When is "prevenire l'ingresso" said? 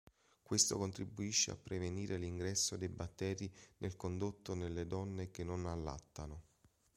1.55-2.75